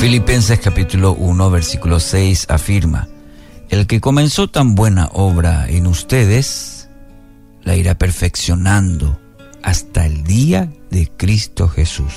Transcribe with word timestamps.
Filipenses 0.00 0.60
capítulo 0.60 1.12
1 1.14 1.50
versículo 1.50 1.98
6 1.98 2.46
afirma, 2.50 3.08
El 3.68 3.88
que 3.88 4.00
comenzó 4.00 4.46
tan 4.46 4.76
buena 4.76 5.10
obra 5.12 5.68
en 5.68 5.88
ustedes, 5.88 6.88
la 7.64 7.74
irá 7.74 7.98
perfeccionando 7.98 9.18
hasta 9.60 10.06
el 10.06 10.22
día 10.22 10.72
de 10.90 11.10
Cristo 11.16 11.68
Jesús. 11.68 12.14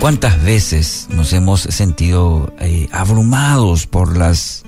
¿Cuántas 0.00 0.40
veces 0.44 1.08
nos 1.10 1.32
hemos 1.32 1.62
sentido 1.62 2.54
eh, 2.60 2.88
abrumados 2.92 3.88
por 3.88 4.16
las 4.16 4.62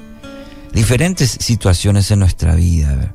diferentes 0.72 1.30
situaciones 1.30 2.10
en 2.10 2.18
nuestra 2.18 2.56
vida? 2.56 3.14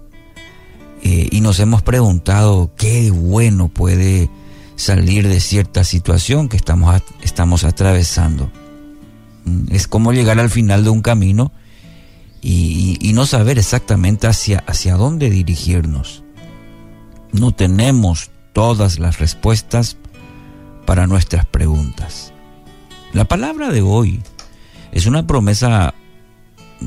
Eh, 1.03 1.27
y 1.29 1.41
nos 1.41 1.59
hemos 1.59 1.81
preguntado 1.81 2.71
qué 2.77 3.11
bueno 3.11 3.67
puede 3.67 4.29
salir 4.75 5.27
de 5.27 5.39
cierta 5.39 5.83
situación 5.83 6.49
que 6.49 6.57
estamos, 6.57 7.01
estamos 7.21 7.63
atravesando. 7.63 8.51
Mm, 9.45 9.73
es 9.73 9.87
como 9.87 10.11
llegar 10.13 10.39
al 10.39 10.49
final 10.49 10.83
de 10.83 10.89
un 10.89 11.01
camino 11.01 11.51
y, 12.41 13.11
no 13.15 13.25
saber 13.25 13.57
exactamente 13.57 14.27
hacia, 14.27 14.59
hacia 14.67 14.95
dónde 14.95 15.29
dirigirnos. 15.29 16.23
No 17.31 17.53
tenemos 17.53 18.29
todas 18.51 18.99
las 18.99 19.19
respuestas 19.19 19.95
para 20.85 21.07
nuestras 21.07 21.45
preguntas. 21.45 22.33
La 23.13 23.23
palabra 23.23 23.71
de 23.71 23.81
hoy 23.81 24.21
es 24.91 25.05
una 25.05 25.25
promesa 25.25 25.93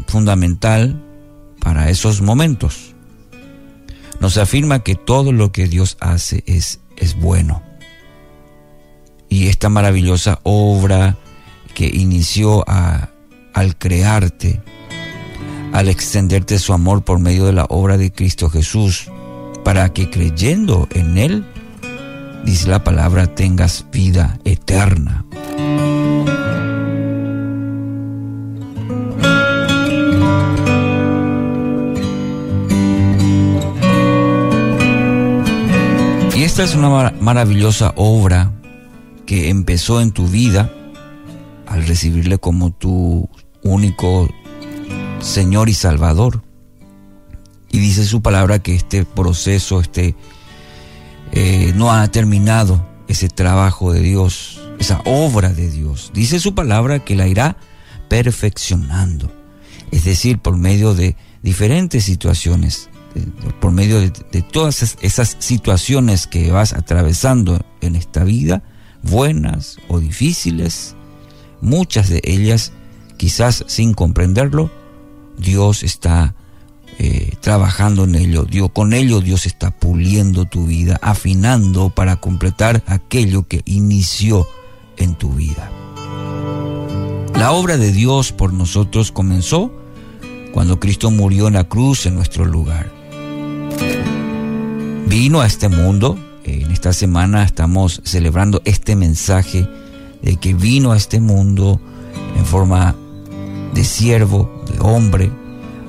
fundamental 0.07 1.03
para 1.61 1.89
esos 1.89 2.21
momentos. 2.21 2.95
Nos 4.21 4.37
afirma 4.37 4.81
que 4.81 4.95
todo 4.95 5.33
lo 5.33 5.51
que 5.51 5.67
Dios 5.67 5.97
hace 6.01 6.45
es, 6.47 6.81
es 6.99 7.17
bueno 7.17 7.68
y 9.29 9.49
esta 9.49 9.69
maravillosa 9.69 10.41
obra 10.43 11.17
que 11.75 11.87
inició 11.87 12.65
al 12.67 13.77
crearte, 13.77 14.61
al 15.73 15.89
extenderte 15.89 16.59
su 16.59 16.73
amor 16.73 17.05
por 17.05 17.19
medio 17.19 17.47
de 17.47 17.53
la 17.53 17.67
obra 17.69 17.97
de 17.97 18.13
Cristo 18.13 18.51
Jesús, 18.51 19.11
para 19.65 19.93
que 19.93 20.11
creyendo 20.11 20.89
en 20.91 21.19
Él, 21.19 21.47
dice 22.45 22.69
la 22.69 22.83
palabra, 22.83 23.35
tengas 23.35 23.85
vida 23.93 24.39
eterna. 24.45 25.25
Y 36.35 36.45
esta 36.45 36.63
es 36.63 36.75
una 36.75 37.13
maravillosa 37.21 37.93
obra 37.97 38.53
que 39.29 39.51
empezó 39.51 40.01
en 40.01 40.11
tu 40.11 40.27
vida 40.27 40.73
al 41.67 41.87
recibirle 41.87 42.39
como 42.39 42.73
tu 42.73 43.29
único 43.63 44.27
Señor 45.21 45.69
y 45.69 45.75
Salvador. 45.75 46.43
Y 47.71 47.79
dice 47.79 48.07
su 48.07 48.23
palabra 48.23 48.61
que 48.61 48.75
este 48.75 49.05
proceso, 49.05 49.83
este, 49.83 50.17
eh, 51.33 51.75
no 51.77 51.93
ha 51.93 52.09
terminado 52.09 52.89
ese 53.07 53.29
trabajo 53.29 53.93
de 53.93 54.01
Dios, 54.01 54.63
esa 54.79 55.03
obra 55.05 55.53
de 55.53 55.71
Dios. 55.71 56.11
Dice 56.15 56.41
su 56.41 56.55
palabra 56.55 57.05
que 57.05 57.15
la 57.15 57.29
irá 57.29 57.59
perfeccionando. 58.09 59.31
Es 59.91 60.05
decir, 60.05 60.39
por 60.39 60.57
medio 60.57 60.95
de 60.95 61.17
diferentes 61.43 62.03
situaciones, 62.03 62.89
por 63.61 63.73
medio 63.73 64.01
de 64.01 64.43
todas 64.51 64.97
esas 65.03 65.37
situaciones 65.39 66.27
que 66.27 66.51
vas 66.51 66.73
atravesando 66.73 67.61
en 67.83 67.95
esta 67.95 68.25
vida, 68.25 68.63
buenas 69.03 69.79
o 69.89 70.01
difíciles, 70.01 70.95
muchas 71.61 72.09
de 72.09 72.21
ellas 72.25 72.73
quizás 73.17 73.65
sin 73.67 73.95
comprenderlo, 73.95 74.71
Dios 75.37 75.83
está 75.83 76.35
eh, 76.99 77.33
trabajando 77.41 78.05
en 78.05 78.15
ello, 78.15 78.45
Dios, 78.45 78.71
con 78.73 78.93
ello 78.93 79.21
Dios 79.21 79.47
está 79.47 79.71
puliendo 79.71 80.47
tu 80.47 80.67
vida, 80.67 80.99
afinando 81.03 81.91
para 81.91 82.17
completar 82.17 82.83
aquello 82.87 83.47
que 83.47 83.63
inició 83.67 84.47
en 84.97 85.15
tu 85.15 85.31
vida. 85.31 85.71
La 87.35 87.53
obra 87.53 87.77
de 87.77 87.93
Dios 87.93 88.33
por 88.33 88.53
nosotros 88.53 89.13
comenzó 89.13 89.73
cuando 90.53 90.81
Cristo 90.81 91.11
murió 91.11 91.47
en 91.47 91.55
la 91.55 91.65
cruz 91.65 92.07
en 92.07 92.17
nuestro 92.17 92.45
lugar. 92.45 92.91
Vino 95.07 95.41
a 95.41 95.47
este 95.47 95.69
mundo 95.69 96.19
en 96.49 96.71
esta 96.71 96.93
semana 96.93 97.43
estamos 97.43 98.01
celebrando 98.05 98.63
este 98.65 98.97
mensaje 98.97 99.69
de 100.23 100.37
que 100.37 100.55
vino 100.55 100.93
a 100.93 100.97
este 100.97 101.21
mundo 101.21 101.81
en 102.37 102.45
forma 102.45 102.97
de 103.75 103.85
siervo, 103.85 104.65
de 104.71 104.81
hombre, 104.81 105.31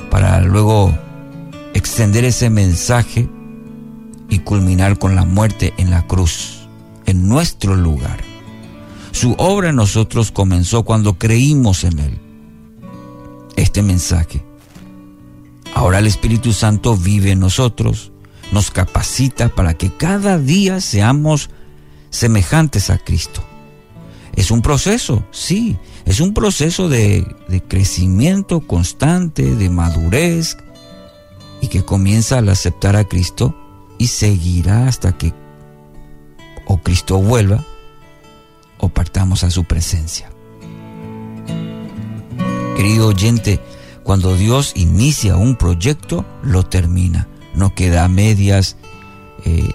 para 0.10 0.42
luego 0.42 0.94
extender 1.74 2.26
ese 2.26 2.50
mensaje 2.50 3.30
y 4.30 4.40
culminar 4.40 5.00
con 5.00 5.16
la 5.16 5.26
muerte 5.26 5.74
en 5.78 5.90
la 5.90 6.06
cruz, 6.06 6.68
en 7.06 7.28
nuestro 7.28 7.76
lugar. 7.76 8.20
Su 9.12 9.34
obra 9.38 9.70
en 9.70 9.76
nosotros 9.76 10.32
comenzó 10.32 10.84
cuando 10.84 11.18
creímos 11.18 11.84
en 11.84 12.00
Él. 12.00 12.20
Este 13.56 13.82
mensaje. 13.82 14.46
Ahora 15.74 16.00
el 16.00 16.08
Espíritu 16.08 16.54
Santo 16.54 16.96
vive 16.96 17.32
en 17.32 17.40
nosotros 17.40 18.12
nos 18.52 18.72
capacita 18.72 19.50
para 19.50 19.74
que 19.74 19.92
cada 19.92 20.38
día 20.38 20.82
seamos 20.82 21.50
semejantes 22.10 22.90
a 22.90 22.98
Cristo. 22.98 23.44
Es 24.36 24.52
un 24.52 24.62
proceso, 24.62 25.26
sí, 25.32 25.78
es 26.06 26.20
un 26.20 26.34
proceso 26.34 26.90
de, 26.90 27.26
crecimiento 27.68 28.62
constante, 28.62 29.56
de 29.56 29.70
madurez, 29.70 30.58
y 31.62 31.68
que 31.68 31.84
comienza 31.84 32.38
al 32.38 32.50
aceptar 32.50 32.96
a 32.96 33.04
Cristo 33.04 33.56
y 33.98 34.08
seguirá 34.08 34.88
hasta 34.88 35.18
que 35.18 35.34
o 36.66 36.78
Cristo 36.78 37.18
vuelva 37.18 37.66
o 38.78 38.88
partamos 38.90 39.44
a 39.44 39.52
su 39.52 39.66
presencia. 39.66 40.32
Querido 42.78 43.08
oyente, 43.08 43.60
cuando 44.04 44.38
Dios 44.38 44.72
inicia 44.76 45.36
un 45.36 45.58
proyecto, 45.58 46.26
lo 46.44 46.64
termina 46.64 47.28
no 47.54 47.74
queda 47.76 48.06
a 48.06 48.10
medias. 48.10 48.78
Eh, 49.46 49.72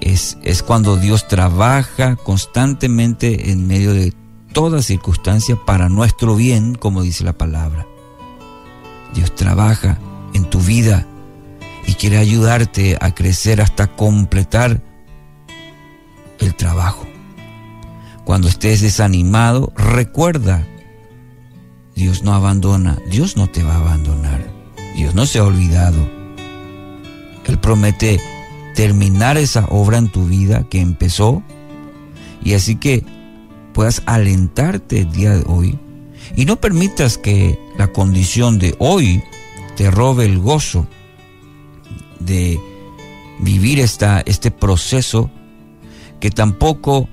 es, 0.00 0.38
es 0.42 0.62
cuando 0.62 0.96
Dios 0.96 1.26
trabaja 1.28 2.16
constantemente 2.16 3.50
en 3.50 3.66
medio 3.66 3.94
de 3.94 4.12
toda 4.52 4.82
circunstancia 4.82 5.56
para 5.56 5.88
nuestro 5.88 6.36
bien, 6.36 6.74
como 6.74 7.02
dice 7.02 7.24
la 7.24 7.32
palabra. 7.32 7.86
Dios 9.14 9.34
trabaja 9.34 9.98
en 10.32 10.44
tu 10.50 10.60
vida 10.60 11.06
y 11.86 11.94
quiere 11.94 12.18
ayudarte 12.18 12.96
a 13.00 13.14
crecer 13.14 13.60
hasta 13.60 13.88
completar 13.88 14.82
el 16.38 16.54
trabajo. 16.54 17.06
Cuando 18.24 18.48
estés 18.48 18.80
desanimado, 18.80 19.72
recuerda, 19.76 20.66
Dios 21.94 22.22
no 22.22 22.32
abandona, 22.34 22.98
Dios 23.10 23.36
no 23.36 23.48
te 23.48 23.62
va 23.62 23.74
a 23.74 23.80
abandonar, 23.80 24.44
Dios 24.96 25.14
no 25.14 25.26
se 25.26 25.38
ha 25.38 25.44
olvidado. 25.44 26.23
Él 27.46 27.58
promete 27.58 28.20
terminar 28.74 29.36
esa 29.36 29.66
obra 29.66 29.98
en 29.98 30.10
tu 30.10 30.26
vida 30.26 30.66
que 30.68 30.80
empezó. 30.80 31.42
Y 32.42 32.54
así 32.54 32.76
que 32.76 33.04
puedas 33.72 34.02
alentarte 34.06 35.00
el 35.00 35.12
día 35.12 35.32
de 35.36 35.44
hoy. 35.46 35.78
Y 36.36 36.44
no 36.46 36.56
permitas 36.56 37.18
que 37.18 37.58
la 37.76 37.88
condición 37.88 38.58
de 38.58 38.74
hoy 38.78 39.22
te 39.76 39.90
robe 39.90 40.24
el 40.24 40.38
gozo 40.38 40.86
de 42.20 42.58
vivir 43.40 43.80
esta, 43.80 44.20
este 44.20 44.50
proceso, 44.50 45.30
que 46.20 46.30
tampoco 46.30 47.08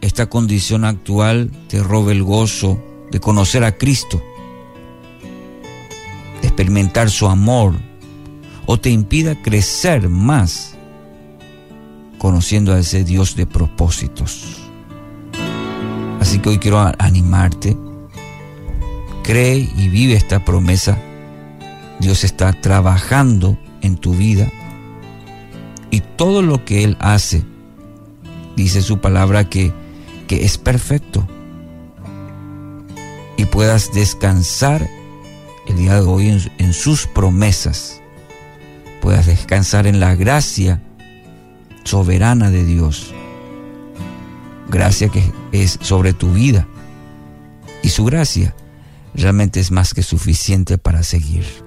esta 0.00 0.26
condición 0.26 0.84
actual 0.84 1.50
te 1.68 1.82
robe 1.82 2.12
el 2.12 2.22
gozo 2.22 2.78
de 3.10 3.20
conocer 3.20 3.64
a 3.64 3.78
Cristo, 3.78 4.22
de 6.42 6.48
experimentar 6.48 7.08
su 7.10 7.26
amor, 7.26 7.74
o 8.66 8.78
te 8.78 8.90
impida 8.90 9.40
crecer 9.42 10.08
más 10.08 10.74
conociendo 12.18 12.72
a 12.72 12.78
ese 12.78 13.04
Dios 13.04 13.36
de 13.36 13.46
propósitos. 13.46 14.60
Así 16.20 16.38
que 16.38 16.48
hoy 16.48 16.58
quiero 16.58 16.80
animarte. 16.98 17.76
Cree 19.22 19.68
y 19.76 19.88
vive 19.88 20.14
esta 20.14 20.44
promesa. 20.44 20.98
Dios 22.00 22.24
está 22.24 22.52
trabajando 22.52 23.58
en 23.82 23.96
tu 23.96 24.14
vida 24.14 24.50
y 25.90 26.00
todo 26.00 26.42
lo 26.42 26.64
que 26.64 26.82
Él 26.82 26.96
hace, 26.98 27.44
dice 28.56 28.82
su 28.82 28.98
palabra 28.98 29.48
que, 29.48 29.72
que 30.26 30.44
es 30.44 30.58
perfecto. 30.58 31.26
Y 33.36 33.44
puedas 33.44 33.92
descansar 33.92 34.88
el 35.66 35.76
día 35.76 35.94
de 35.94 36.06
hoy 36.06 36.28
en, 36.28 36.40
en 36.58 36.72
sus 36.72 37.06
promesas 37.06 38.00
puedas 39.04 39.26
descansar 39.26 39.86
en 39.86 40.00
la 40.00 40.14
gracia 40.14 40.80
soberana 41.84 42.50
de 42.50 42.64
Dios. 42.64 43.12
gracia 44.70 45.10
que 45.10 45.30
es 45.52 45.78
sobre 45.82 46.14
tu 46.14 46.32
vida. 46.32 46.66
Y 47.82 47.90
su 47.90 48.06
gracia 48.06 48.54
realmente 49.14 49.60
es 49.60 49.70
más 49.70 49.92
que 49.92 50.02
suficiente 50.02 50.78
para 50.78 51.02
seguir. 51.02 51.63